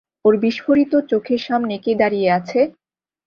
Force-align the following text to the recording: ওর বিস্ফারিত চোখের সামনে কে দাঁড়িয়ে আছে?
ওর 0.25 0.33
বিস্ফারিত 0.43 0.93
চোখের 1.11 1.41
সামনে 1.47 1.75
কে 1.83 1.91
দাঁড়িয়ে 2.01 2.29
আছে? 2.37 2.59